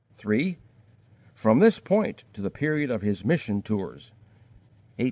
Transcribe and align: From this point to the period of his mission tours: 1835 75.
From 1.35 1.59
this 1.59 1.79
point 1.79 2.23
to 2.33 2.41
the 2.41 2.49
period 2.49 2.89
of 2.89 3.03
his 3.03 3.23
mission 3.23 3.61
tours: 3.61 4.09
1835 4.95 4.95
75. 4.95 4.95